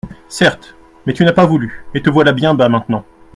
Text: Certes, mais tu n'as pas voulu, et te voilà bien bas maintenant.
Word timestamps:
Certes, 0.29 0.75
mais 1.05 1.13
tu 1.13 1.23
n'as 1.23 1.31
pas 1.31 1.45
voulu, 1.45 1.85
et 1.93 2.01
te 2.01 2.09
voilà 2.09 2.33
bien 2.33 2.55
bas 2.55 2.69
maintenant. 2.69 3.05